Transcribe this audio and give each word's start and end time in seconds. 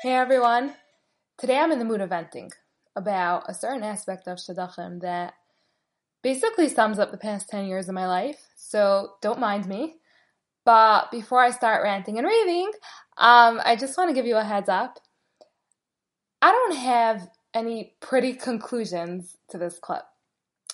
Hey 0.00 0.14
everyone! 0.14 0.74
Today 1.38 1.58
I'm 1.58 1.72
in 1.72 1.80
the 1.80 1.84
mood 1.84 2.00
of 2.00 2.10
venting 2.10 2.52
about 2.94 3.50
a 3.50 3.52
certain 3.52 3.82
aspect 3.82 4.28
of 4.28 4.38
Shidduchim 4.38 5.00
that 5.00 5.34
basically 6.22 6.68
sums 6.68 7.00
up 7.00 7.10
the 7.10 7.16
past 7.16 7.48
10 7.48 7.66
years 7.66 7.88
of 7.88 7.96
my 7.96 8.06
life, 8.06 8.46
so 8.54 9.14
don't 9.20 9.40
mind 9.40 9.66
me. 9.66 9.96
But 10.64 11.10
before 11.10 11.42
I 11.42 11.50
start 11.50 11.82
ranting 11.82 12.16
and 12.16 12.28
raving, 12.28 12.70
um, 13.16 13.60
I 13.64 13.74
just 13.74 13.98
want 13.98 14.08
to 14.08 14.14
give 14.14 14.24
you 14.24 14.36
a 14.36 14.44
heads 14.44 14.68
up. 14.68 15.00
I 16.40 16.52
don't 16.52 16.76
have 16.76 17.28
any 17.52 17.94
pretty 17.98 18.34
conclusions 18.34 19.36
to 19.50 19.58
this 19.58 19.80
clip. 19.80 20.04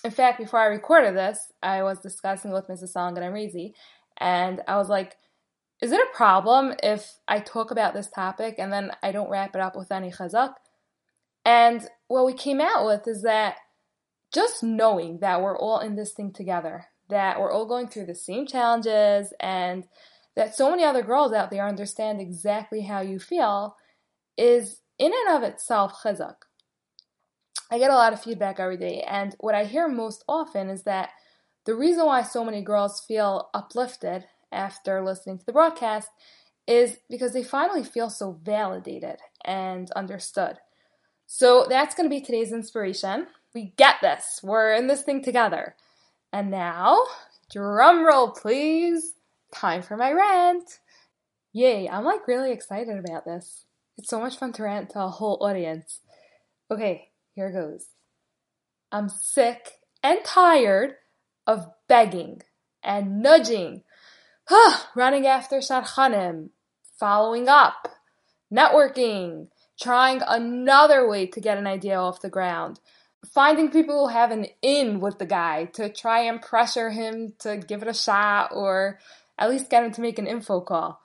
In 0.03 0.11
fact, 0.11 0.37
before 0.37 0.59
I 0.59 0.65
recorded 0.65 1.15
this, 1.15 1.51
I 1.63 1.81
was 1.81 1.97
discussing 1.97 2.51
with 2.51 2.67
Mrs. 2.67 2.89
Song 2.89 3.17
and 3.17 3.25
Amrizi, 3.25 3.73
and 4.17 4.61
I 4.67 4.77
was 4.77 4.87
like, 4.87 5.17
is 5.85 5.91
it 5.91 5.99
a 6.01 6.17
problem 6.17 6.73
if 6.81 7.19
I 7.27 7.37
talk 7.37 7.69
about 7.69 7.93
this 7.93 8.09
topic 8.09 8.55
and 8.57 8.73
then 8.73 8.89
I 9.03 9.11
don't 9.11 9.29
wrap 9.29 9.55
it 9.55 9.61
up 9.61 9.75
with 9.75 9.91
any 9.91 10.09
chizuk? 10.09 10.55
And 11.45 11.87
what 12.07 12.25
we 12.25 12.33
came 12.33 12.59
out 12.59 12.87
with 12.87 13.07
is 13.07 13.21
that 13.21 13.57
just 14.33 14.63
knowing 14.63 15.19
that 15.19 15.43
we're 15.43 15.55
all 15.55 15.77
in 15.77 15.95
this 15.95 16.11
thing 16.11 16.33
together, 16.33 16.85
that 17.09 17.39
we're 17.39 17.51
all 17.51 17.67
going 17.67 17.87
through 17.87 18.07
the 18.07 18.15
same 18.15 18.47
challenges, 18.47 19.31
and 19.39 19.85
that 20.35 20.55
so 20.55 20.71
many 20.71 20.83
other 20.83 21.03
girls 21.03 21.33
out 21.33 21.51
there 21.51 21.67
understand 21.67 22.19
exactly 22.19 22.81
how 22.81 23.01
you 23.01 23.19
feel 23.19 23.75
is 24.39 24.81
in 24.97 25.11
and 25.13 25.37
of 25.37 25.43
itself 25.47 26.01
chizuk. 26.03 26.37
I 27.69 27.77
get 27.77 27.91
a 27.91 27.95
lot 27.95 28.11
of 28.11 28.23
feedback 28.23 28.59
every 28.59 28.77
day, 28.77 29.05
and 29.07 29.35
what 29.39 29.53
I 29.53 29.65
hear 29.65 29.87
most 29.87 30.23
often 30.27 30.67
is 30.67 30.81
that 30.85 31.09
the 31.65 31.75
reason 31.75 32.07
why 32.07 32.23
so 32.23 32.43
many 32.43 32.63
girls 32.63 33.05
feel 33.07 33.51
uplifted 33.53 34.25
after 34.55 35.03
listening 35.03 35.37
to 35.37 35.45
the 35.45 35.53
broadcast 35.53 36.09
is 36.67 36.97
because 37.09 37.33
they 37.33 37.43
finally 37.43 37.83
feel 37.83 38.09
so 38.09 38.39
validated 38.43 39.17
and 39.43 39.91
understood. 39.91 40.57
So 41.27 41.65
that's 41.69 41.95
going 41.95 42.09
to 42.09 42.15
be 42.15 42.21
today's 42.21 42.51
inspiration. 42.51 43.27
We 43.53 43.73
get 43.77 43.95
this. 44.01 44.39
We're 44.43 44.73
in 44.73 44.87
this 44.87 45.03
thing 45.03 45.23
together. 45.23 45.75
And 46.33 46.49
now, 46.49 46.99
drum 47.51 48.05
roll, 48.05 48.31
please. 48.31 49.13
Time 49.53 49.81
for 49.81 49.95
my 49.95 50.11
rant. 50.11 50.79
Yay, 51.53 51.87
I'm 51.87 52.03
like 52.03 52.27
really 52.27 52.51
excited 52.51 52.97
about 52.97 53.25
this. 53.25 53.65
It's 53.97 54.09
so 54.09 54.19
much 54.19 54.37
fun 54.37 54.51
to 54.53 54.63
rant 54.63 54.89
to 54.91 55.01
a 55.01 55.07
whole 55.07 55.37
audience. 55.41 55.99
Okay, 56.69 57.09
here 57.33 57.51
goes. 57.51 57.85
I'm 58.91 59.07
sick 59.09 59.71
and 60.03 60.19
tired 60.25 60.95
of 61.47 61.71
begging 61.87 62.41
and 62.83 63.21
nudging 63.21 63.83
running 64.95 65.25
after 65.27 65.57
shadchanim, 65.57 66.49
following 66.99 67.47
up, 67.47 67.87
networking, 68.53 69.47
trying 69.79 70.21
another 70.27 71.07
way 71.07 71.25
to 71.27 71.41
get 71.41 71.57
an 71.57 71.67
idea 71.67 71.95
off 71.95 72.21
the 72.21 72.29
ground, 72.29 72.79
finding 73.33 73.69
people 73.69 74.07
who 74.07 74.13
have 74.13 74.31
an 74.31 74.47
in 74.61 74.99
with 74.99 75.19
the 75.19 75.25
guy 75.25 75.65
to 75.65 75.89
try 75.89 76.21
and 76.21 76.41
pressure 76.41 76.91
him 76.91 77.33
to 77.39 77.57
give 77.57 77.81
it 77.81 77.87
a 77.87 77.93
shot 77.93 78.51
or 78.53 78.99
at 79.37 79.49
least 79.49 79.69
get 79.69 79.83
him 79.83 79.91
to 79.91 80.01
make 80.01 80.19
an 80.19 80.27
info 80.27 80.61
call. 80.61 81.01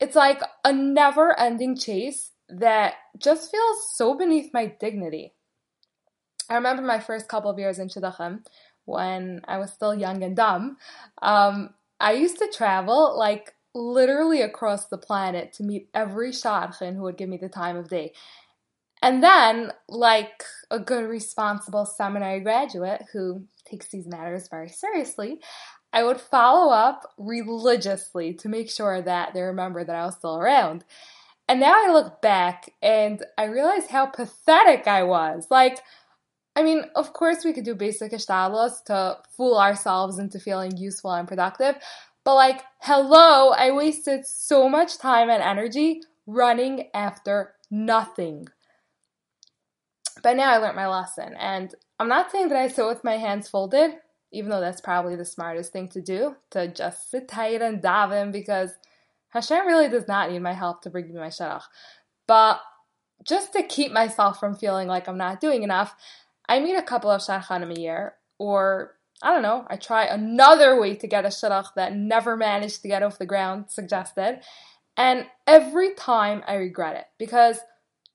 It's 0.00 0.16
like 0.16 0.40
a 0.64 0.72
never 0.72 1.38
ending 1.38 1.76
chase 1.76 2.30
that 2.48 2.94
just 3.18 3.50
feels 3.50 3.96
so 3.96 4.14
beneath 4.14 4.54
my 4.54 4.66
dignity. 4.80 5.34
I 6.48 6.54
remember 6.54 6.82
my 6.82 7.00
first 7.00 7.28
couple 7.28 7.50
of 7.50 7.58
years 7.58 7.78
in 7.78 7.88
Shidduchim 7.88 8.44
when 8.86 9.42
I 9.46 9.58
was 9.58 9.70
still 9.72 9.94
young 9.94 10.22
and 10.22 10.34
dumb. 10.34 10.78
Um, 11.20 11.74
I 12.00 12.12
used 12.12 12.38
to 12.38 12.52
travel 12.54 13.16
like 13.18 13.54
literally 13.74 14.40
across 14.40 14.86
the 14.86 14.98
planet 14.98 15.52
to 15.54 15.62
meet 15.62 15.88
every 15.94 16.30
shadchan 16.30 16.96
who 16.96 17.02
would 17.02 17.16
give 17.16 17.28
me 17.28 17.36
the 17.36 17.48
time 17.48 17.76
of 17.76 17.88
day. 17.88 18.12
And 19.00 19.22
then, 19.22 19.72
like 19.88 20.42
a 20.70 20.80
good, 20.80 21.08
responsible 21.08 21.86
seminary 21.86 22.40
graduate 22.40 23.04
who 23.12 23.44
takes 23.64 23.86
these 23.88 24.08
matters 24.08 24.48
very 24.48 24.68
seriously, 24.68 25.40
I 25.92 26.02
would 26.02 26.20
follow 26.20 26.72
up 26.72 27.08
religiously 27.16 28.34
to 28.34 28.48
make 28.48 28.68
sure 28.68 29.00
that 29.00 29.34
they 29.34 29.42
remember 29.42 29.84
that 29.84 29.94
I 29.94 30.04
was 30.04 30.16
still 30.16 30.36
around. 30.36 30.84
And 31.48 31.60
now 31.60 31.72
I 31.74 31.92
look 31.92 32.20
back 32.20 32.74
and 32.82 33.24
I 33.38 33.44
realize 33.44 33.86
how 33.88 34.06
pathetic 34.06 34.86
I 34.86 35.04
was. 35.04 35.46
Like, 35.50 35.78
I 36.58 36.62
mean, 36.64 36.86
of 36.96 37.12
course, 37.12 37.44
we 37.44 37.52
could 37.52 37.64
do 37.64 37.76
basic 37.76 38.10
hishtadlus 38.10 38.82
to 38.86 39.18
fool 39.36 39.56
ourselves 39.56 40.18
into 40.18 40.40
feeling 40.40 40.76
useful 40.76 41.12
and 41.12 41.28
productive, 41.28 41.76
but 42.24 42.34
like, 42.34 42.62
hello, 42.80 43.50
I 43.50 43.70
wasted 43.70 44.26
so 44.26 44.68
much 44.68 44.98
time 44.98 45.30
and 45.30 45.40
energy 45.40 46.02
running 46.26 46.88
after 46.92 47.54
nothing. 47.70 48.48
But 50.20 50.34
now 50.34 50.50
I 50.50 50.56
learned 50.56 50.74
my 50.74 50.88
lesson, 50.88 51.36
and 51.38 51.72
I'm 52.00 52.08
not 52.08 52.32
saying 52.32 52.48
that 52.48 52.58
I 52.58 52.66
sit 52.66 52.86
with 52.86 53.04
my 53.04 53.18
hands 53.18 53.48
folded, 53.48 53.92
even 54.32 54.50
though 54.50 54.60
that's 54.60 54.80
probably 54.80 55.14
the 55.14 55.24
smartest 55.24 55.72
thing 55.72 55.86
to 55.90 56.02
do, 56.02 56.34
to 56.50 56.66
just 56.66 57.08
sit 57.08 57.28
tight 57.28 57.62
and 57.62 57.80
daven, 57.80 58.32
because 58.32 58.72
Hashem 59.28 59.64
really 59.64 59.88
does 59.88 60.08
not 60.08 60.32
need 60.32 60.40
my 60.40 60.54
help 60.54 60.82
to 60.82 60.90
bring 60.90 61.06
me 61.06 61.20
my 61.20 61.28
shidduch. 61.28 61.62
But 62.26 62.60
just 63.22 63.52
to 63.52 63.62
keep 63.62 63.92
myself 63.92 64.40
from 64.40 64.56
feeling 64.56 64.88
like 64.88 65.08
I'm 65.08 65.18
not 65.18 65.40
doing 65.40 65.62
enough, 65.62 65.94
I 66.48 66.60
meet 66.60 66.76
a 66.76 66.82
couple 66.82 67.10
of 67.10 67.20
shadchanim 67.20 67.76
a 67.76 67.80
year, 67.80 68.14
or 68.38 68.96
I 69.22 69.32
don't 69.32 69.42
know, 69.42 69.66
I 69.68 69.76
try 69.76 70.04
another 70.04 70.80
way 70.80 70.94
to 70.96 71.06
get 71.06 71.24
a 71.24 71.28
shidduch 71.28 71.74
that 71.74 71.94
never 71.94 72.36
managed 72.36 72.82
to 72.82 72.88
get 72.88 73.02
off 73.02 73.18
the 73.18 73.26
ground 73.26 73.66
suggested, 73.68 74.40
and 74.96 75.26
every 75.46 75.94
time 75.94 76.42
I 76.46 76.54
regret 76.54 76.96
it 76.96 77.06
because 77.18 77.58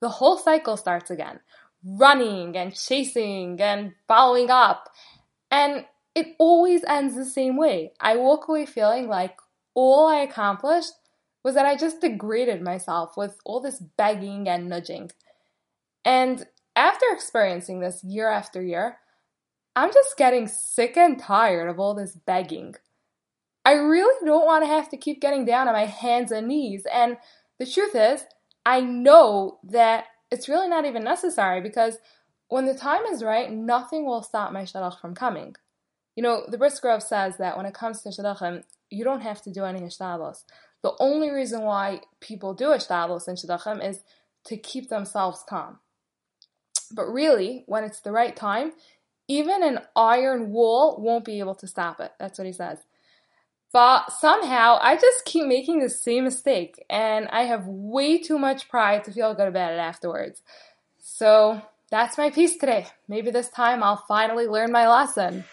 the 0.01 0.09
whole 0.09 0.37
cycle 0.37 0.77
starts 0.77 1.11
again 1.11 1.39
running 1.85 2.55
and 2.55 2.73
chasing 2.73 3.61
and 3.61 3.93
following 4.07 4.49
up, 4.49 4.89
and 5.51 5.85
it 6.15 6.35
always 6.39 6.83
ends 6.85 7.15
the 7.15 7.25
same 7.25 7.57
way. 7.57 7.91
I 7.99 8.15
walk 8.17 8.47
away 8.47 8.65
feeling 8.65 9.07
like 9.07 9.37
all 9.73 10.07
I 10.07 10.17
accomplished 10.17 10.93
was 11.43 11.55
that 11.55 11.65
I 11.65 11.75
just 11.75 12.01
degraded 12.01 12.61
myself 12.61 13.17
with 13.17 13.37
all 13.45 13.59
this 13.59 13.81
begging 13.97 14.47
and 14.47 14.69
nudging. 14.69 15.11
And 16.05 16.45
after 16.83 17.05
experiencing 17.11 17.79
this 17.79 18.03
year 18.03 18.29
after 18.29 18.61
year, 18.61 18.97
I'm 19.73 19.93
just 19.93 20.17
getting 20.17 20.47
sick 20.47 20.97
and 20.97 21.17
tired 21.17 21.69
of 21.69 21.79
all 21.79 21.93
this 21.93 22.17
begging. 22.25 22.75
I 23.63 23.73
really 23.73 24.25
don't 24.25 24.45
want 24.45 24.65
to 24.65 24.67
have 24.67 24.89
to 24.89 24.97
keep 24.97 25.21
getting 25.21 25.45
down 25.45 25.69
on 25.69 25.73
my 25.73 25.85
hands 25.85 26.33
and 26.33 26.49
knees. 26.49 26.85
And 26.91 27.15
the 27.57 27.65
truth 27.65 27.95
is, 27.95 28.25
I 28.65 28.81
know 28.81 29.59
that 29.63 30.07
it's 30.29 30.49
really 30.49 30.67
not 30.67 30.85
even 30.85 31.05
necessary 31.05 31.61
because 31.61 31.99
when 32.49 32.65
the 32.65 32.75
time 32.75 33.05
is 33.05 33.23
right, 33.23 33.49
nothing 33.49 34.05
will 34.05 34.21
stop 34.21 34.51
my 34.51 34.63
shidduch 34.63 34.99
from 34.99 35.15
coming. 35.15 35.55
You 36.17 36.23
know, 36.23 36.43
the 36.49 36.57
Brisker 36.57 36.99
says 36.99 37.37
that 37.37 37.55
when 37.55 37.65
it 37.65 37.73
comes 37.73 38.01
to 38.01 38.09
shidduchim, 38.09 38.63
you 38.89 39.05
don't 39.05 39.21
have 39.21 39.41
to 39.43 39.53
do 39.53 39.63
any 39.63 39.79
hishtadlus. 39.79 40.43
The 40.81 40.93
only 40.99 41.31
reason 41.31 41.61
why 41.61 42.01
people 42.19 42.53
do 42.53 42.65
hishtadlus 42.65 43.29
in 43.29 43.35
shadachim 43.35 43.81
is 43.81 44.01
to 44.47 44.57
keep 44.57 44.89
themselves 44.89 45.45
calm. 45.47 45.79
But 46.93 47.11
really, 47.11 47.63
when 47.65 47.83
it's 47.83 48.01
the 48.01 48.11
right 48.11 48.35
time, 48.35 48.73
even 49.27 49.63
an 49.63 49.79
iron 49.95 50.51
wall 50.51 51.01
won't 51.01 51.25
be 51.25 51.39
able 51.39 51.55
to 51.55 51.67
stop 51.67 51.99
it. 51.99 52.11
That's 52.19 52.37
what 52.37 52.45
he 52.45 52.53
says. 52.53 52.79
But 53.71 54.11
somehow 54.11 54.77
I 54.81 54.95
just 54.95 55.25
keep 55.25 55.47
making 55.47 55.79
the 55.79 55.89
same 55.89 56.25
mistake, 56.25 56.83
and 56.89 57.27
I 57.29 57.43
have 57.43 57.65
way 57.65 58.19
too 58.19 58.37
much 58.37 58.69
pride 58.69 59.03
to 59.05 59.11
feel 59.11 59.33
good 59.33 59.47
about 59.47 59.73
it 59.73 59.79
afterwards. 59.79 60.43
So 60.99 61.59
that's 61.89 62.17
my 62.17 62.29
piece 62.29 62.57
today. 62.57 62.87
Maybe 63.07 63.31
this 63.31 63.49
time 63.49 63.81
I'll 63.81 64.03
finally 64.07 64.47
learn 64.47 64.71
my 64.71 64.87
lesson. 64.87 65.45